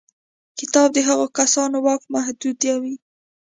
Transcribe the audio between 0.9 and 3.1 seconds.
د هغو کسانو واک محدودوي.